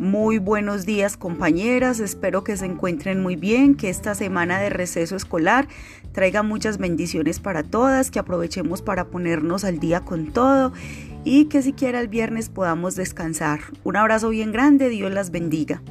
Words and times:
Muy 0.00 0.38
buenos 0.38 0.86
días 0.86 1.18
compañeras, 1.18 2.00
espero 2.00 2.42
que 2.42 2.56
se 2.56 2.64
encuentren 2.64 3.22
muy 3.22 3.36
bien, 3.36 3.74
que 3.74 3.90
esta 3.90 4.14
semana 4.14 4.58
de 4.58 4.70
receso 4.70 5.14
escolar 5.14 5.68
traiga 6.12 6.42
muchas 6.42 6.78
bendiciones 6.78 7.38
para 7.38 7.62
todas, 7.62 8.10
que 8.10 8.18
aprovechemos 8.18 8.80
para 8.80 9.08
ponernos 9.08 9.62
al 9.62 9.78
día 9.78 10.00
con 10.00 10.32
todo 10.32 10.72
y 11.22 11.44
que 11.50 11.60
siquiera 11.60 12.00
el 12.00 12.08
viernes 12.08 12.48
podamos 12.48 12.96
descansar. 12.96 13.60
Un 13.84 13.96
abrazo 13.96 14.30
bien 14.30 14.52
grande, 14.52 14.88
Dios 14.88 15.12
las 15.12 15.30
bendiga. 15.30 15.82